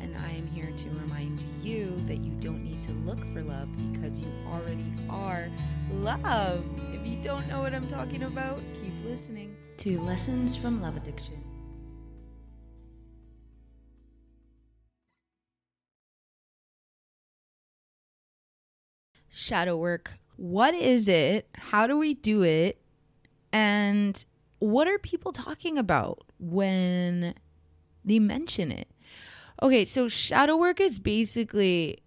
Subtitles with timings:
[0.00, 3.68] And I am here to remind you that you don't need to look for love
[3.92, 5.48] because you already are
[5.92, 6.64] love.
[6.92, 11.42] If you don't know what I'm talking about, keep listening to Lessons from Love Addiction.
[19.28, 20.18] Shadow work.
[20.36, 21.48] What is it?
[21.54, 22.80] How do we do it?
[23.52, 24.24] And
[24.60, 27.34] what are people talking about when
[28.04, 28.88] they mention it?
[29.62, 32.00] Okay, so shadow work is basically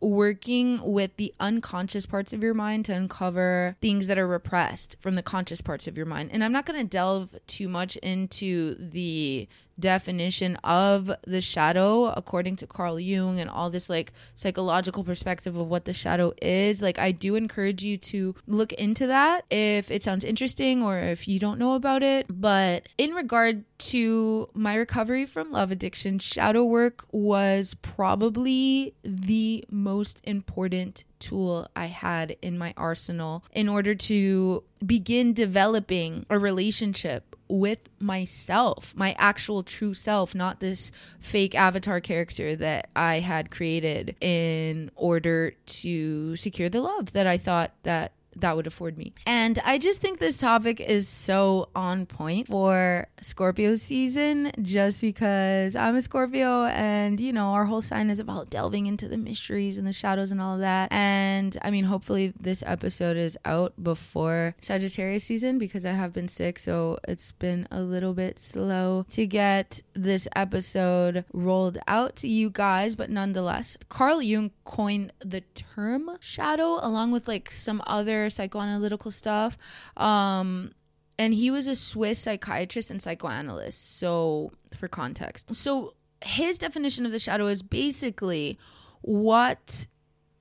[0.00, 5.14] working with the unconscious parts of your mind to uncover things that are repressed from
[5.14, 6.30] the conscious parts of your mind.
[6.32, 12.56] And I'm not going to delve too much into the definition of the shadow according
[12.56, 16.82] to Carl Jung and all this like psychological perspective of what the shadow is.
[16.82, 21.28] Like I do encourage you to look into that if it sounds interesting or if
[21.28, 22.26] you don't know about it.
[22.28, 30.20] But in regard to my recovery from love addiction, shadow work was probably the most
[30.24, 37.88] important tool I had in my arsenal in order to begin developing a relationship with
[37.98, 44.90] myself, my actual true self, not this fake avatar character that I had created in
[44.96, 49.12] order to secure the love that I thought that that would afford me.
[49.26, 55.74] And I just think this topic is so on point for Scorpio season just because
[55.74, 59.78] I'm a Scorpio and you know our whole sign is about delving into the mysteries
[59.78, 60.92] and the shadows and all of that.
[60.92, 66.28] And I mean hopefully this episode is out before Sagittarius season because I have been
[66.28, 72.28] sick so it's been a little bit slow to get this episode rolled out to
[72.28, 78.25] you guys but nonetheless Carl Jung coined the term shadow along with like some other
[78.28, 79.56] psychoanalytical stuff.
[79.96, 80.72] Um,
[81.18, 83.98] and he was a Swiss psychiatrist and psychoanalyst.
[83.98, 88.58] So, for context, so his definition of the shadow is basically
[89.02, 89.86] what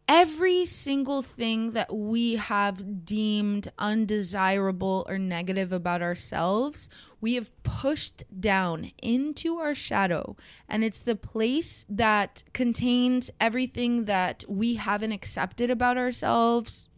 [0.08, 6.90] every single thing that we have deemed undesirable or negative about ourselves,
[7.22, 10.36] we have pushed down into our shadow.
[10.70, 16.90] And it's the place that contains everything that we haven't accepted about ourselves,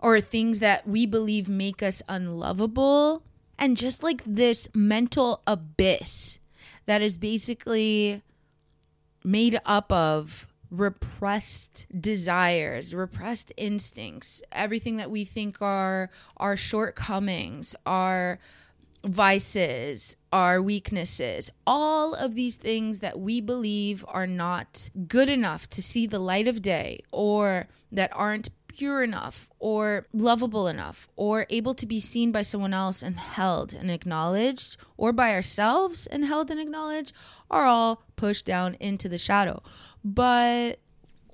[0.00, 3.22] or things that we believe make us unlovable.
[3.58, 6.38] And just like this mental abyss
[6.86, 8.22] that is basically
[9.24, 18.38] made up of repressed desires, repressed instincts, everything that we think are our shortcomings, our
[19.04, 25.82] vices, our weaknesses, all of these things that we believe are not good enough to
[25.82, 31.74] see the light of day or that aren't pure enough or lovable enough or able
[31.74, 36.48] to be seen by someone else and held and acknowledged or by ourselves and held
[36.48, 37.12] and acknowledged
[37.50, 39.60] are all pushed down into the shadow.
[40.04, 40.78] But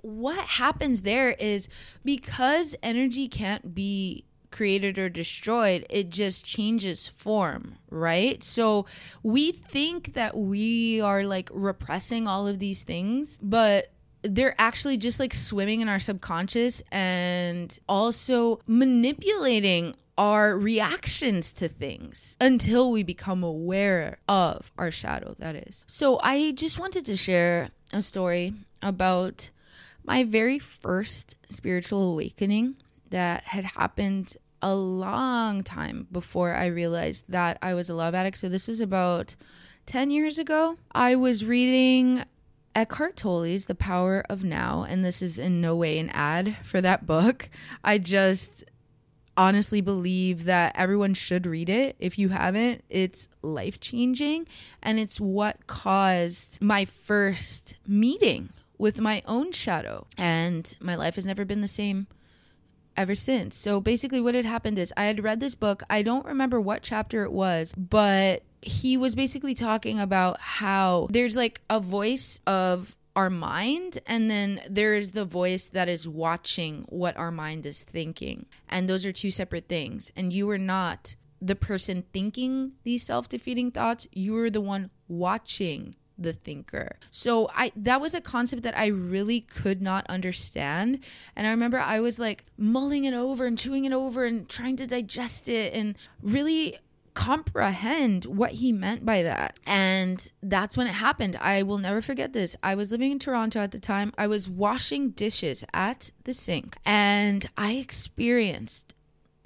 [0.01, 1.69] what happens there is
[2.03, 8.43] because energy can't be created or destroyed, it just changes form, right?
[8.43, 8.87] So
[9.23, 13.94] we think that we are like repressing all of these things, but
[14.25, 22.37] they're actually just like swimming in our subconscious and also manipulating our reactions to things
[22.41, 25.85] until we become aware of our shadow, that is.
[25.89, 29.51] So, I just wanted to share a story about
[30.05, 32.77] my very first spiritual awakening
[33.11, 38.39] that had happened a long time before I realized that I was a love addict.
[38.39, 39.35] So, this was about
[39.87, 40.79] 10 years ago.
[40.93, 42.25] I was reading
[42.75, 46.81] Eckhart Tolle's The Power of Now, and this is in no way an ad for
[46.81, 47.49] that book.
[47.85, 48.65] I just
[49.37, 51.97] honestly believe that everyone should read it.
[51.99, 54.49] If you haven't, it's life changing,
[54.83, 60.07] and it's what caused my first meeting with my own shadow.
[60.19, 62.09] And my life has never been the same
[62.97, 63.57] ever since.
[63.57, 65.83] So basically, what had happened is I had read this book.
[65.89, 71.37] I don't remember what chapter it was, but he was basically talking about how there's
[71.37, 77.17] like a voice of our mind and then there's the voice that is watching what
[77.17, 81.55] our mind is thinking and those are two separate things and you are not the
[81.55, 86.97] person thinking these self-defeating thoughts you are the one watching the thinker.
[87.11, 91.01] So I that was a concept that I really could not understand.
[91.35, 94.77] And I remember I was like mulling it over and chewing it over and trying
[94.77, 96.79] to digest it and really
[97.15, 99.59] comprehend what he meant by that.
[99.67, 101.37] And that's when it happened.
[101.41, 102.57] I will never forget this.
[102.63, 104.13] I was living in Toronto at the time.
[104.19, 108.95] I was washing dishes at the sink and I experienced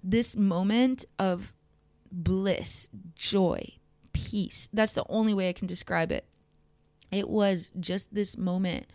[0.03, 1.53] this moment of
[2.11, 3.75] bliss, joy,
[4.13, 4.69] peace.
[4.73, 6.25] That's the only way I can describe it.
[7.11, 8.87] It was just this moment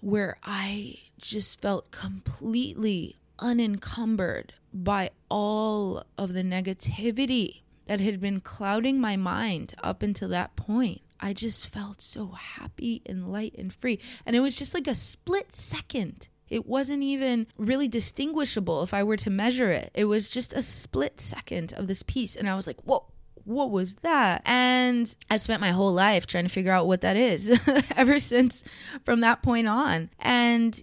[0.00, 9.00] where I just felt completely unencumbered by all of the negativity that had been clouding
[9.00, 11.02] my mind up until that point.
[11.20, 14.00] I just felt so happy and light and free.
[14.24, 16.28] And it was just like a split second.
[16.48, 19.90] It wasn't even really distinguishable if I were to measure it.
[19.94, 22.36] It was just a split second of this peace.
[22.36, 23.04] And I was like, whoa,
[23.44, 24.42] what was that?
[24.44, 27.58] And I've spent my whole life trying to figure out what that is
[27.96, 28.64] ever since
[29.04, 30.10] from that point on.
[30.18, 30.80] And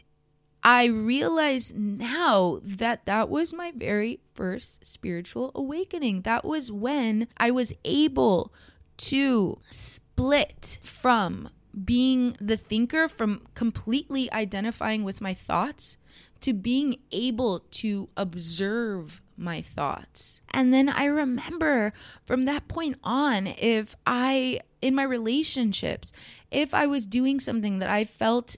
[0.64, 6.22] I realize now that that was my very first spiritual awakening.
[6.24, 8.54] That was when I was able
[8.98, 11.50] to split from
[11.86, 15.98] being the thinker, from completely identifying with my thoughts,
[16.42, 20.42] to being able to observe my thoughts.
[20.52, 26.12] And then I remember from that point on, if I, in my relationships,
[26.52, 28.58] if I was doing something that I felt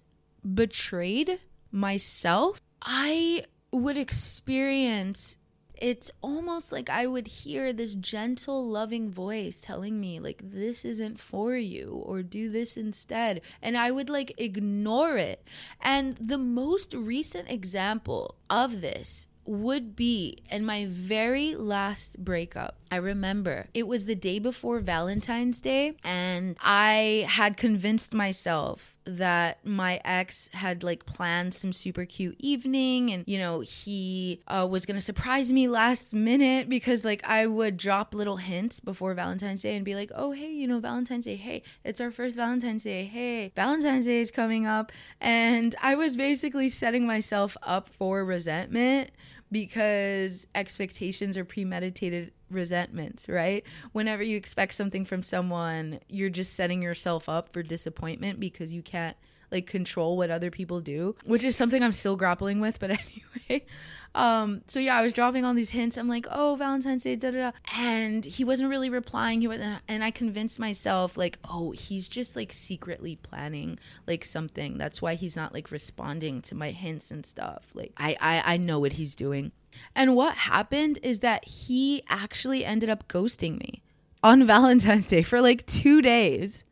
[0.56, 1.40] betrayed
[1.72, 5.38] myself, I would experience
[5.82, 11.20] it's almost like I would hear this gentle, loving voice telling me, like, this isn't
[11.20, 13.42] for you, or do this instead.
[13.64, 15.44] And I would like ignore it.
[15.82, 22.78] And the most recent example of this would be in my very last breakup.
[22.92, 29.66] I remember it was the day before Valentine's Day, and I had convinced myself that
[29.66, 34.86] my ex had like planned some super cute evening and you know he uh, was
[34.86, 39.76] gonna surprise me last minute because like i would drop little hints before valentine's day
[39.76, 43.06] and be like oh hey you know valentine's day hey it's our first valentine's day
[43.06, 44.92] hey valentine's day is coming up.
[45.20, 49.12] And i was basically setting myself up for resentment
[49.52, 53.64] because expectations are premeditated resentments, right?
[53.92, 58.82] Whenever you expect something from someone, you're just setting yourself up for disappointment because you
[58.82, 59.18] can't
[59.52, 62.92] like control what other people do, which is something I'm still grappling with, but
[63.50, 63.66] anyway.
[64.14, 65.98] Um, so yeah, I was dropping all these hints.
[65.98, 67.58] I'm like, oh, Valentine's Day, da da da.
[67.78, 69.42] And he wasn't really replying.
[69.42, 74.78] He wasn't, and I convinced myself, like, oh, he's just like secretly planning like something.
[74.78, 77.68] That's why he's not like responding to my hints and stuff.
[77.74, 79.52] Like, I, I, I know what he's doing.
[79.96, 83.82] And what happened is that he actually ended up ghosting me
[84.24, 86.64] on Valentine's Day for like two days.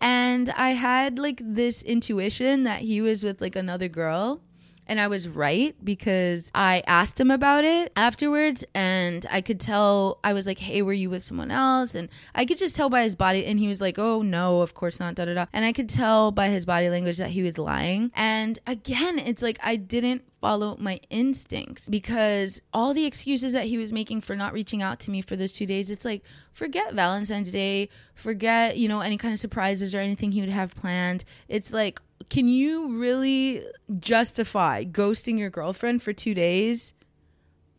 [0.00, 4.42] And I had like this intuition that he was with like another girl
[4.86, 10.18] and I was right because I asked him about it afterwards and I could tell
[10.22, 11.94] I was like, Hey, were you with someone else?
[11.94, 14.74] And I could just tell by his body and he was like, Oh no, of
[14.74, 15.46] course not, da da da.
[15.52, 18.10] And I could tell by his body language that he was lying.
[18.14, 23.78] And again, it's like I didn't follow my instincts because all the excuses that he
[23.78, 26.22] was making for not reaching out to me for those two days, it's like,
[26.52, 30.74] forget Valentine's Day, forget, you know, any kind of surprises or anything he would have
[30.74, 31.24] planned.
[31.48, 31.98] It's like,
[32.28, 33.64] can you really
[33.98, 36.94] justify ghosting your girlfriend for two days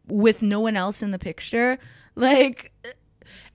[0.07, 1.77] with no one else in the picture?
[2.17, 2.71] Like,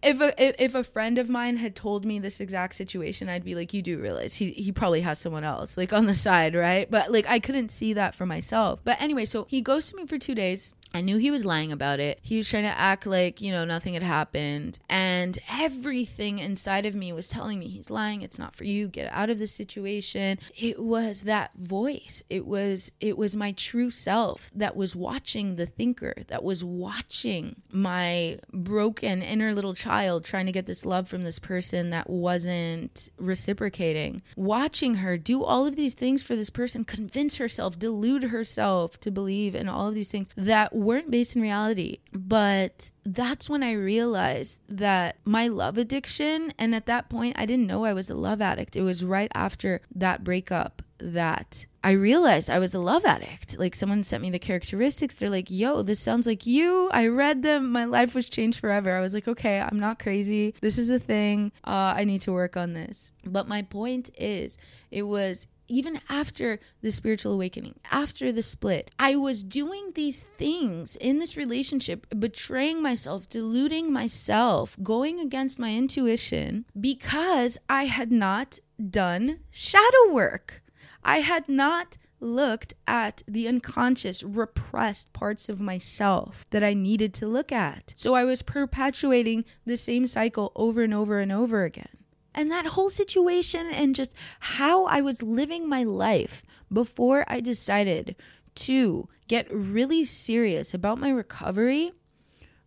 [0.03, 3.55] if a if a friend of mine had told me this exact situation, I'd be
[3.55, 6.91] like, you do realize he he probably has someone else like on the side, right?
[6.91, 8.81] But like I couldn't see that for myself.
[8.85, 10.75] But anyway, so he ghosted me for two days.
[10.93, 12.19] I knew he was lying about it.
[12.23, 14.79] He was trying to act like, you know, nothing had happened.
[14.89, 18.23] And everything inside of me was telling me he's lying.
[18.23, 18.89] It's not for you.
[18.89, 20.39] Get out of this situation.
[20.57, 22.25] It was that voice.
[22.29, 27.57] It was it was my true self that was watching the thinker, that was watching
[27.71, 33.11] my broken inner little child trying to get this love from this person that wasn't
[33.19, 34.23] reciprocating.
[34.37, 39.11] Watching her do all of these things for this person, convince herself, delude herself to
[39.11, 41.99] believe in all of these things that weren't based in reality.
[42.13, 47.67] But that's when I realized that my love addiction, and at that point, I didn't
[47.67, 48.77] know I was a love addict.
[48.77, 53.59] It was right after that breakup that I realized I was a love addict.
[53.59, 55.15] Like someone sent me the characteristics.
[55.15, 56.91] They're like, yo, this sounds like you.
[56.93, 57.71] I read them.
[57.73, 58.95] My life was changed forever.
[58.95, 60.55] I was like, okay, I'm not crazy.
[60.61, 61.53] This is a thing.
[61.65, 63.13] Uh, I need to work on this.
[63.25, 64.59] But my point is,
[64.91, 70.97] it was even after the spiritual awakening, after the split, I was doing these things
[70.97, 78.59] in this relationship, betraying myself, deluding myself, going against my intuition because I had not
[78.91, 80.63] done shadow work.
[81.05, 87.27] I had not looked at the unconscious, repressed parts of myself that I needed to
[87.27, 87.95] look at.
[87.97, 92.00] So I was perpetuating the same cycle over and over and over again.
[92.35, 98.17] And that whole situation and just how I was living my life before I decided
[98.57, 101.93] to get really serious about my recovery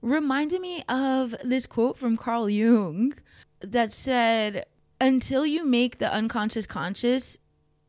[0.02, 3.14] reminded me of this quote from Carl Jung
[3.62, 4.66] that said,
[5.00, 7.38] Until you make the unconscious conscious,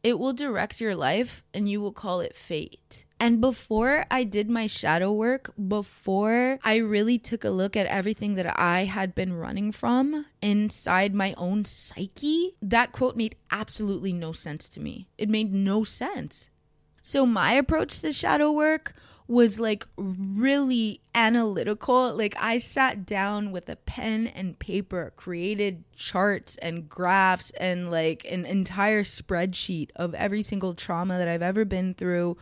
[0.05, 3.07] it will direct your life and you will call it fate.
[3.19, 8.35] And before I did my shadow work, before I really took a look at everything
[8.35, 14.33] that I had been running from inside my own psyche, that quote made absolutely no
[14.33, 15.09] sense to me.
[15.17, 16.51] It made no sense.
[17.01, 18.93] So, my approach to shadow work
[19.27, 22.15] was like really analytical.
[22.15, 28.27] Like I sat down with a pen and paper, created charts and graphs and like
[28.31, 32.37] an entire spreadsheet of every single trauma that I've ever been through,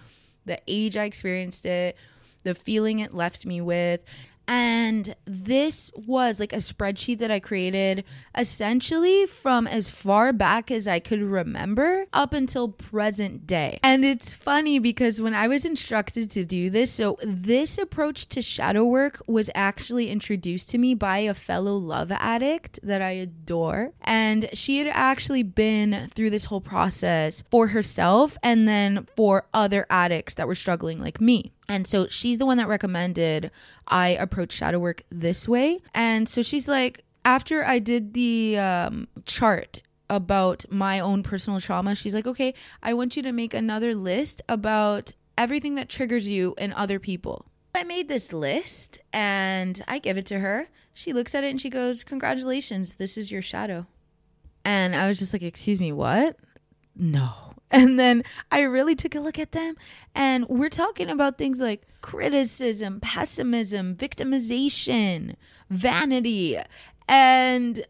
[0.45, 1.97] the age I experienced it,
[2.43, 4.03] the feeling it left me with,
[4.49, 8.05] and this was like a spreadsheet that I created
[8.37, 13.79] essentially from as far back as I could remember up until present day.
[13.83, 18.43] And it's funny because when I was instructed to do this, so this approach to
[18.43, 23.93] shadow work was actually introduced to me by a fellow love addict that I adore.
[24.03, 29.87] And she had actually been through this whole process for herself and then for other
[29.89, 31.53] addicts that were struggling like me.
[31.69, 33.51] And so she's the one that recommended
[33.89, 35.81] I approach shadow work this way.
[35.95, 41.95] And so she's like, after I did the um, chart about my own personal trauma,
[41.95, 46.55] she's like, okay, I want you to make another list about everything that triggers you
[46.59, 47.47] in other people.
[47.75, 50.69] I made this list and I give it to her.
[50.93, 53.87] She looks at it and she goes, Congratulations, this is your shadow.
[54.65, 56.37] And I was just like, Excuse me, what?
[56.95, 57.52] No.
[57.83, 59.77] And then I really took a look at them,
[60.15, 65.37] and we're talking about things like criticism, pessimism, victimization,
[65.71, 66.59] vanity.
[67.09, 67.87] And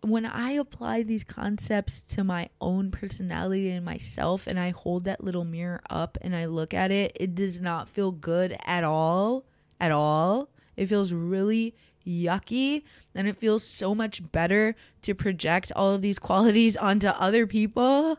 [0.00, 5.22] when I apply these concepts to my own personality and myself, and I hold that
[5.22, 9.44] little mirror up and I look at it, it does not feel good at all.
[9.80, 10.48] At all.
[10.76, 12.82] It feels really yucky
[13.14, 18.18] and it feels so much better to project all of these qualities onto other people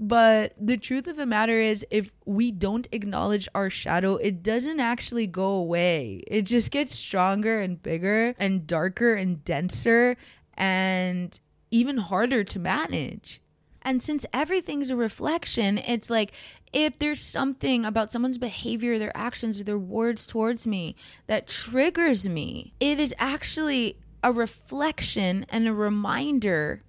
[0.00, 4.80] but the truth of the matter is, if we don't acknowledge our shadow, it doesn't
[4.80, 6.22] actually go away.
[6.26, 10.16] It just gets stronger and bigger and darker and denser
[10.54, 11.38] and
[11.70, 13.42] even harder to manage.
[13.82, 16.32] And since everything's a reflection, it's like
[16.72, 22.26] if there's something about someone's behavior, their actions, or their words towards me that triggers
[22.26, 26.82] me, it is actually a reflection and a reminder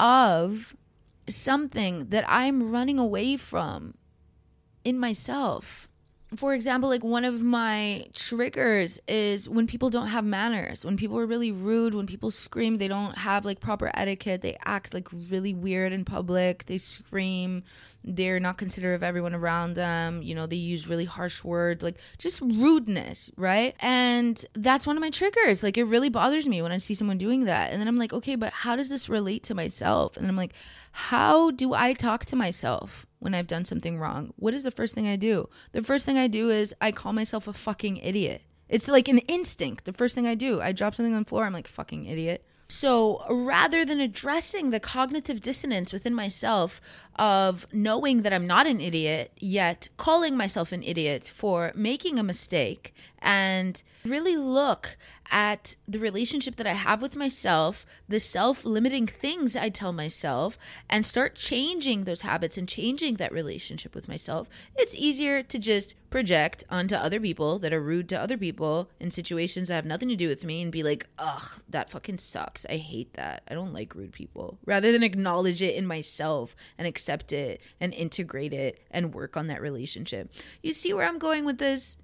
[0.00, 0.76] of
[1.30, 3.94] something that I'm running away from
[4.84, 5.88] in myself.
[6.36, 11.18] For example, like one of my triggers is when people don't have manners, when people
[11.18, 15.08] are really rude, when people scream, they don't have like proper etiquette, they act like
[15.30, 17.62] really weird in public, they scream,
[18.04, 21.96] they're not considerate of everyone around them you know they use really harsh words like
[22.16, 23.74] just rudeness right?
[23.80, 27.18] And that's one of my triggers like it really bothers me when i see someone
[27.18, 27.70] doing that.
[27.72, 30.16] And then i'm like okay but how does this relate to myself?
[30.16, 30.52] And i'm like
[30.92, 34.32] how do i talk to myself when i've done something wrong.
[34.36, 35.48] What is the first thing i do?
[35.72, 38.42] The first thing i do is i call myself a fucking idiot.
[38.68, 40.60] It's like an instinct the first thing i do.
[40.60, 42.44] I drop something on the floor i'm like fucking idiot.
[42.70, 46.82] So rather than addressing the cognitive dissonance within myself
[47.16, 52.22] of knowing that I'm not an idiot, yet calling myself an idiot for making a
[52.22, 54.96] mistake, and really look
[55.30, 60.58] at the relationship that I have with myself, the self limiting things I tell myself,
[60.88, 65.94] and start changing those habits and changing that relationship with myself, it's easier to just
[66.10, 70.08] project onto other people that are rude to other people in situations that have nothing
[70.08, 72.64] to do with me and be like, ugh, that fucking sucks.
[72.68, 73.42] I hate that.
[73.48, 74.58] I don't like rude people.
[74.64, 79.48] Rather than acknowledge it in myself and accept it and integrate it and work on
[79.48, 80.32] that relationship.
[80.62, 81.96] You see where I'm going with this?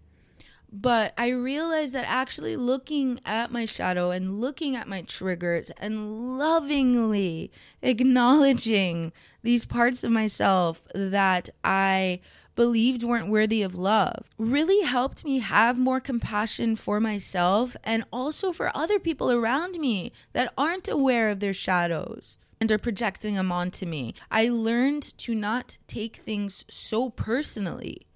[0.77, 6.37] But I realized that actually looking at my shadow and looking at my triggers and
[6.37, 9.13] lovingly acknowledging
[9.45, 12.19] these parts of myself that I
[12.57, 18.53] believed weren't worthy of love really helped me have more compassion for myself and also
[18.53, 23.53] for other people around me that aren't aware of their shadows and are projecting them
[23.53, 24.13] onto me.
[24.29, 28.09] I learned to not take things so personally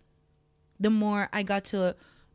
[0.80, 1.94] the more I got to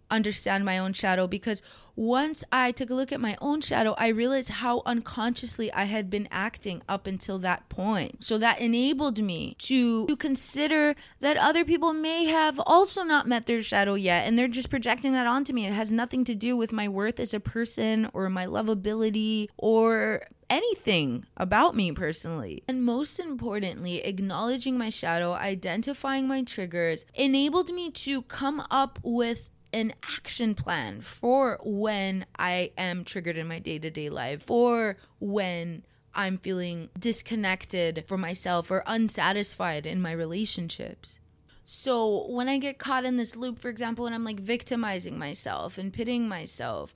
[0.09, 1.61] understand my own shadow because
[1.95, 6.09] once I took a look at my own shadow, I realized how unconsciously I had
[6.09, 8.23] been acting up until that point.
[8.23, 13.45] So that enabled me to, to consider that other people may have also not met
[13.45, 15.67] their shadow yet and they're just projecting that onto me.
[15.67, 20.27] It has nothing to do with my worth as a person or my lovability or
[20.49, 22.63] anything about me personally.
[22.67, 29.49] And most importantly, acknowledging my shadow, identifying my triggers, enabled me to come up with
[29.73, 34.97] an action plan for when I am triggered in my day to day life, for
[35.19, 35.83] when
[36.15, 41.19] I'm feeling disconnected from myself or unsatisfied in my relationships.
[41.65, 45.77] So when I get caught in this loop, for example, and I'm like victimizing myself
[45.77, 46.93] and pitting myself,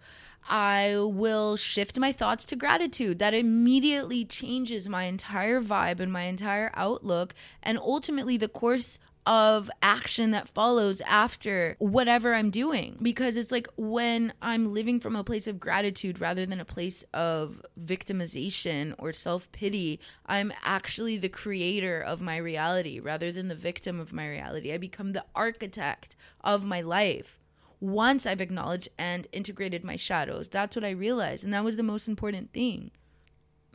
[0.49, 3.19] I will shift my thoughts to gratitude.
[3.19, 9.69] That immediately changes my entire vibe and my entire outlook, and ultimately the course of
[9.83, 12.97] action that follows after whatever I'm doing.
[13.01, 17.03] Because it's like when I'm living from a place of gratitude rather than a place
[17.13, 23.55] of victimization or self pity, I'm actually the creator of my reality rather than the
[23.55, 24.71] victim of my reality.
[24.71, 27.37] I become the architect of my life
[27.81, 30.47] once I've acknowledged and integrated my shadows.
[30.47, 31.43] That's what I realized.
[31.43, 32.91] And that was the most important thing.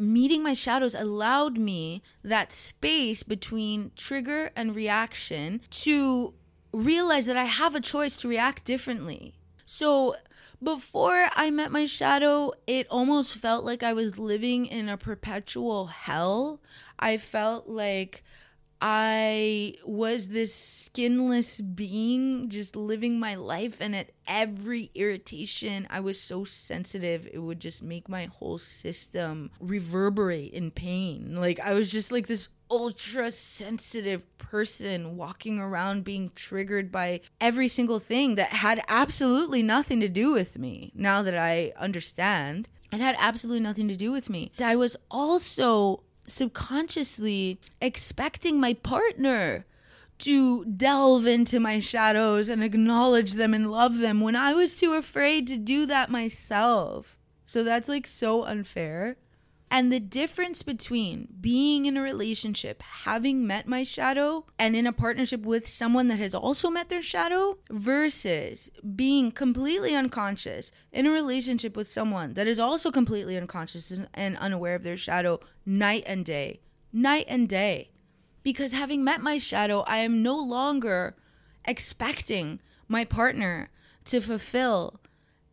[0.03, 6.35] Meeting my shadows allowed me that space between trigger and reaction to
[6.73, 9.35] realize that I have a choice to react differently.
[9.65, 10.17] So
[10.61, 15.87] before I met my shadow, it almost felt like I was living in a perpetual
[15.87, 16.61] hell.
[16.99, 18.25] I felt like
[18.85, 26.21] I was this skinless being just living my life, and at every irritation, I was
[26.21, 31.37] so sensitive, it would just make my whole system reverberate in pain.
[31.37, 37.69] Like, I was just like this ultra sensitive person walking around being triggered by every
[37.69, 40.91] single thing that had absolutely nothing to do with me.
[40.93, 44.51] Now that I understand, it had absolutely nothing to do with me.
[44.61, 49.65] I was also subconsciously expecting my partner
[50.19, 54.93] to delve into my shadows and acknowledge them and love them when I was too
[54.95, 57.19] afraid to do that myself.
[57.45, 59.17] So that's like so unfair.
[59.73, 64.93] And the difference between being in a relationship, having met my shadow, and in a
[64.93, 71.11] partnership with someone that has also met their shadow, versus being completely unconscious in a
[71.11, 76.27] relationship with someone that is also completely unconscious and unaware of their shadow night and
[76.27, 76.61] day.
[76.93, 77.93] Night and day.
[78.43, 81.17] Because having met my shadow, I am no longer
[81.65, 83.71] expecting my partner
[84.05, 85.01] to fulfill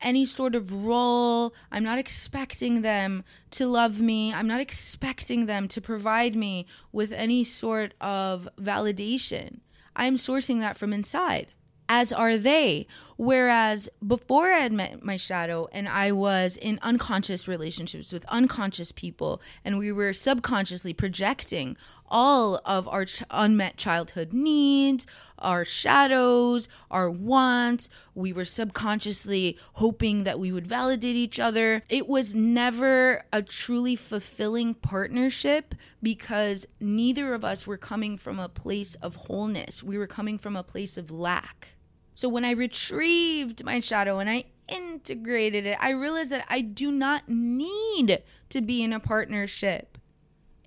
[0.02, 1.54] any sort of role.
[1.72, 4.34] I'm not expecting them to love me.
[4.34, 9.60] I'm not expecting them to provide me with any sort of validation.
[9.96, 11.48] I'm sourcing that from inside,
[11.90, 12.88] as are they.
[13.18, 18.92] Whereas before I had met my shadow and I was in unconscious relationships with unconscious
[18.92, 21.76] people, and we were subconsciously projecting
[22.10, 27.90] all of our ch- unmet childhood needs, our shadows, our wants.
[28.14, 31.84] We were subconsciously hoping that we would validate each other.
[31.90, 38.50] It was never a truly fulfilling partnership because neither of us were coming from a
[38.50, 39.84] place of wholeness.
[39.84, 41.70] We were coming from a place of lack.
[42.14, 46.92] So when I retrieved my shadow and I integrated it, I realized that I do
[46.92, 49.98] not need to be in a partnership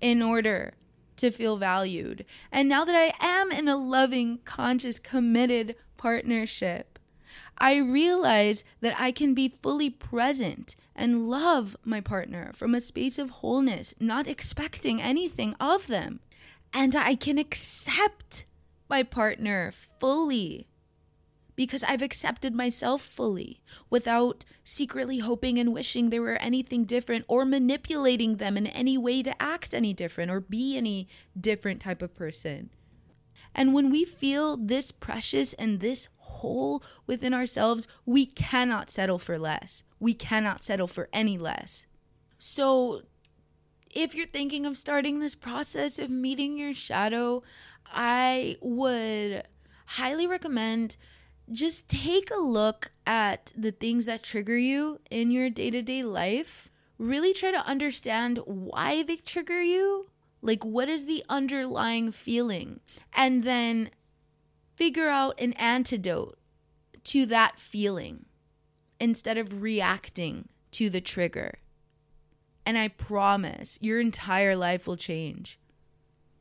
[0.01, 0.73] in order
[1.17, 2.25] to feel valued.
[2.51, 6.99] And now that I am in a loving, conscious, committed partnership,
[7.57, 13.17] I realize that I can be fully present and love my partner from a space
[13.17, 16.19] of wholeness, not expecting anything of them.
[16.73, 18.45] And I can accept
[18.89, 20.67] my partner fully
[21.55, 27.45] because I've accepted myself fully without secretly hoping and wishing there were anything different or
[27.45, 31.07] manipulating them in any way to act any different or be any
[31.39, 32.69] different type of person.
[33.55, 39.37] And when we feel this precious and this whole within ourselves, we cannot settle for
[39.37, 39.83] less.
[39.99, 41.85] We cannot settle for any less.
[42.39, 43.03] So,
[43.91, 47.43] if you're thinking of starting this process of meeting your shadow,
[47.85, 49.43] I would
[49.85, 50.97] highly recommend
[51.51, 56.03] just take a look at the things that trigger you in your day to day
[56.03, 56.69] life.
[56.97, 60.09] Really try to understand why they trigger you.
[60.41, 62.79] Like, what is the underlying feeling?
[63.13, 63.89] And then
[64.75, 66.37] figure out an antidote
[67.05, 68.25] to that feeling
[68.99, 71.59] instead of reacting to the trigger.
[72.65, 75.59] And I promise your entire life will change.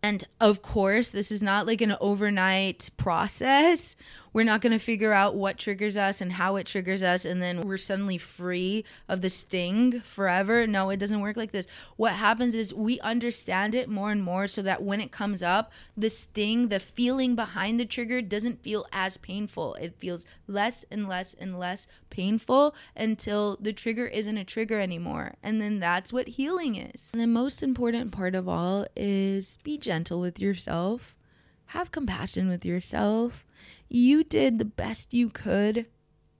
[0.03, 3.95] And of course, this is not like an overnight process.
[4.33, 7.43] We're not going to figure out what triggers us and how it triggers us, and
[7.43, 10.67] then we're suddenly free of the sting forever.
[10.67, 11.67] No, it doesn't work like this.
[11.97, 15.73] What happens is we understand it more and more so that when it comes up,
[15.97, 19.75] the sting, the feeling behind the trigger doesn't feel as painful.
[19.75, 25.35] It feels less and less and less painful until the trigger isn't a trigger anymore.
[25.43, 27.11] And then that's what healing is.
[27.13, 31.15] And the most important part of all is be gentle with yourself.
[31.67, 33.47] Have compassion with yourself.
[33.89, 35.87] You did the best you could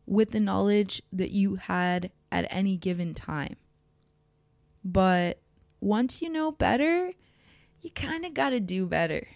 [0.07, 3.57] with the knowledge that you had at any given time.
[4.85, 5.41] But
[5.81, 7.13] once you know better,
[7.81, 9.27] you kind of got to do better.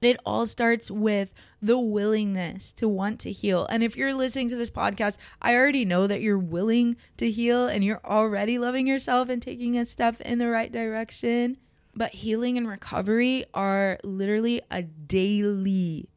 [0.00, 3.66] It all starts with the willingness to want to heal.
[3.66, 7.66] And if you're listening to this podcast, I already know that you're willing to heal
[7.66, 11.58] and you're already loving yourself and taking a step in the right direction.
[11.94, 16.08] But healing and recovery are literally a daily,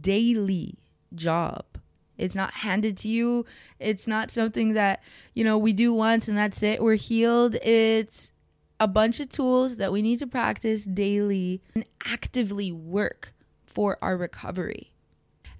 [0.00, 0.78] daily
[1.14, 1.64] job.
[2.16, 3.44] It's not handed to you.
[3.78, 5.02] It's not something that,
[5.34, 6.82] you know, we do once and that's it.
[6.82, 7.56] We're healed.
[7.56, 8.32] It's
[8.78, 13.32] a bunch of tools that we need to practice daily and actively work
[13.66, 14.92] for our recovery.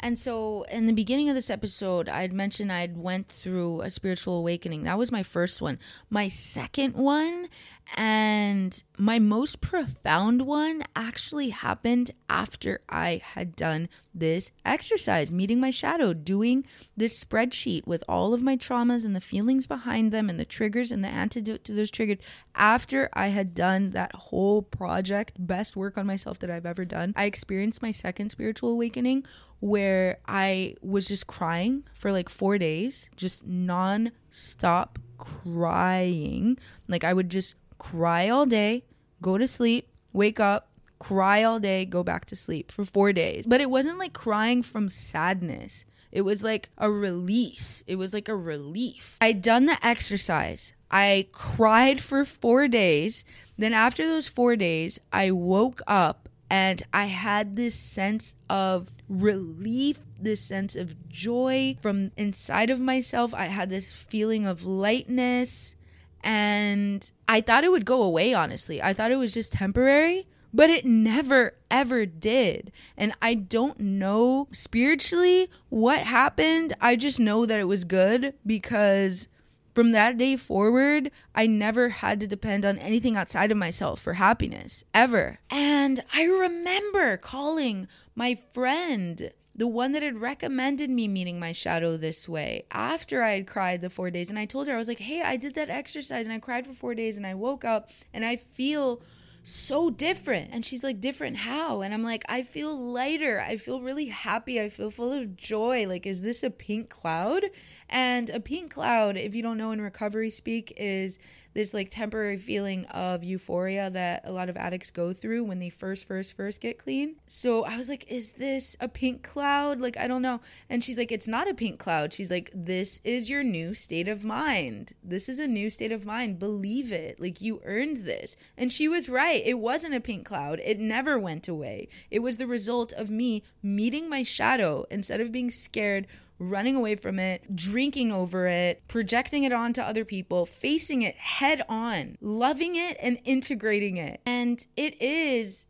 [0.01, 4.37] And so in the beginning of this episode, I'd mentioned I'd went through a spiritual
[4.37, 4.85] awakening.
[4.85, 5.79] That was my first one.
[6.11, 7.49] My second one
[7.97, 15.71] and my most profound one actually happened after I had done this exercise, meeting my
[15.71, 16.67] shadow, doing
[16.97, 20.91] this spreadsheet with all of my traumas and the feelings behind them and the triggers
[20.91, 22.19] and the antidote to those triggers.
[22.55, 27.13] After I had done that whole project, best work on myself that I've ever done,
[27.17, 29.25] I experienced my second spiritual awakening
[29.61, 36.59] where I was just crying for like four days, just non stop crying.
[36.89, 38.85] Like I would just cry all day,
[39.23, 40.69] go to sleep, wake up,
[40.99, 43.47] cry all day, go back to sleep for four days.
[43.47, 45.85] But it wasn't like crying from sadness.
[46.11, 47.83] It was like a release.
[47.87, 49.17] It was like a relief.
[49.21, 50.73] I'd done the exercise.
[50.91, 53.25] I cried for four days.
[53.59, 60.01] Then, after those four days, I woke up and I had this sense of relief,
[60.21, 63.35] this sense of joy from inside of myself.
[63.35, 65.75] I had this feeling of lightness
[66.23, 68.83] and I thought it would go away, honestly.
[68.83, 72.73] I thought it was just temporary, but it never, ever did.
[72.97, 76.73] And I don't know spiritually what happened.
[76.81, 79.29] I just know that it was good because
[79.75, 84.15] from that day forward, I never had to depend on anything outside of myself for
[84.15, 85.39] happiness, ever.
[85.51, 91.97] And I remember calling my friend the one that had recommended me meeting my shadow
[91.97, 94.31] this way after I had cried the four days.
[94.31, 96.67] And I told her, I was like, hey, I did that exercise and I cried
[96.67, 99.01] for four days and I woke up and I feel
[99.45, 100.51] so different.
[100.53, 101.83] And she's like, different how?
[101.83, 103.41] And I'm like, I feel lighter.
[103.41, 104.61] I feel really happy.
[104.61, 105.87] I feel full of joy.
[105.87, 107.45] Like, is this a pink cloud?
[107.89, 111.19] And a pink cloud, if you don't know in recovery speak, is
[111.55, 115.71] this like temporary feeling of euphoria that a lot of addicts go through when they
[115.71, 117.17] first first first get clean.
[117.27, 119.81] So I was like, is this a pink cloud?
[119.81, 120.41] Like I don't know.
[120.69, 122.13] And she's like, it's not a pink cloud.
[122.13, 124.93] She's like, this is your new state of mind.
[125.03, 126.39] This is a new state of mind.
[126.39, 127.21] Believe it.
[127.21, 128.37] Like you earned this.
[128.57, 129.43] And she was right.
[129.45, 130.61] It wasn't a pink cloud.
[130.65, 131.89] It never went away.
[132.11, 136.07] It was the result of me meeting my shadow instead of being scared
[136.39, 141.63] running away from it, drinking over it, projecting it onto other people, facing it head
[141.69, 144.21] on, loving it and integrating it.
[144.27, 145.67] And it is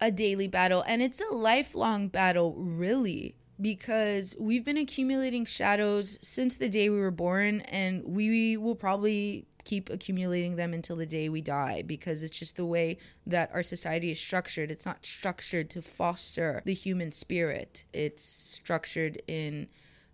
[0.00, 3.36] a daily battle and it's a lifelong battle, really.
[3.60, 9.46] Because we've been accumulating shadows since the day we were born, and we will probably
[9.64, 13.62] keep accumulating them until the day we die because it's just the way that our
[13.62, 14.70] society is structured.
[14.70, 19.68] It's not structured to foster the human spirit, it's structured in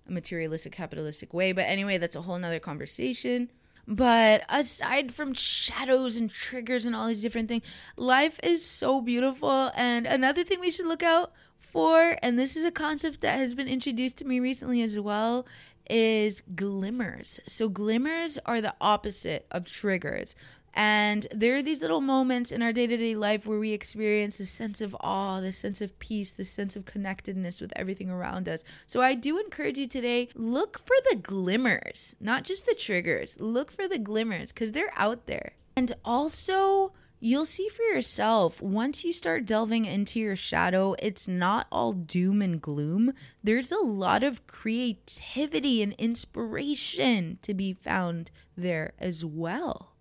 [0.08, 1.52] a materialistic, capitalistic way.
[1.52, 3.50] But anyway, that's a whole nother conversation.
[3.86, 7.64] But aside from shadows and triggers and all these different things,
[7.96, 9.70] life is so beautiful.
[9.74, 13.54] And another thing we should look out for, and this is a concept that has
[13.54, 15.46] been introduced to me recently as well,
[15.88, 17.40] is glimmers.
[17.46, 20.34] So, glimmers are the opposite of triggers.
[20.74, 24.38] And there are these little moments in our day to day life where we experience
[24.38, 28.48] this sense of awe, this sense of peace, this sense of connectedness with everything around
[28.48, 28.62] us.
[28.86, 33.40] So I do encourage you today look for the glimmers, not just the triggers.
[33.40, 35.54] Look for the glimmers because they're out there.
[35.76, 41.66] And also, you'll see for yourself once you start delving into your shadow, it's not
[41.70, 43.12] all doom and gloom.
[43.42, 49.92] There's a lot of creativity and inspiration to be found there as well.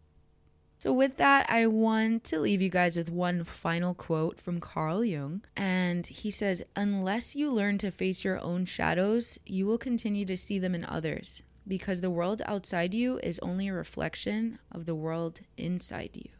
[0.79, 5.03] So, with that, I want to leave you guys with one final quote from Carl
[5.03, 5.41] Jung.
[5.55, 10.37] And he says, Unless you learn to face your own shadows, you will continue to
[10.37, 14.93] see them in others, because the world outside you is only a reflection of the
[14.93, 16.36] world inside you.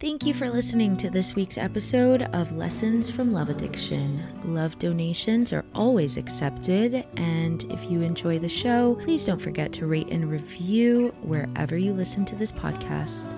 [0.00, 4.26] Thank you for listening to this week's episode of Lessons from Love Addiction.
[4.46, 9.84] Love donations are always accepted, and if you enjoy the show, please don't forget to
[9.84, 13.30] rate and review wherever you listen to this podcast.